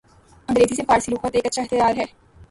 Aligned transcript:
انگریزی 0.49 0.75
سے 0.75 0.83
فارسی 0.87 1.11
لغت 1.11 1.35
ایک 1.35 1.45
اچھا 1.45 1.61
اختیار 1.61 1.93
ہے۔ 1.97 2.05